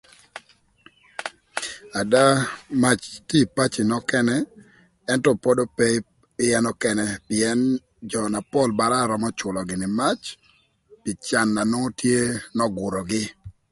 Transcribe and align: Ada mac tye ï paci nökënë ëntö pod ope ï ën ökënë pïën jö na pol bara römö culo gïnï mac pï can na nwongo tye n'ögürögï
Ada 1.99 2.23
mac 2.81 2.99
tye 3.27 3.39
ï 3.45 3.51
paci 3.55 3.81
nökënë 3.91 4.37
ëntö 5.13 5.29
pod 5.43 5.57
ope 5.65 5.87
ï 6.43 6.47
ën 6.57 6.65
ökënë 6.73 7.05
pïën 7.27 7.59
jö 8.11 8.21
na 8.33 8.39
pol 8.51 8.69
bara 8.79 8.99
römö 9.11 9.29
culo 9.39 9.61
gïnï 9.69 9.87
mac 9.99 10.19
pï 11.01 11.11
can 11.27 11.47
na 11.55 11.61
nwongo 11.71 11.89
tye 12.01 12.17
n'ögürögï 12.57 13.23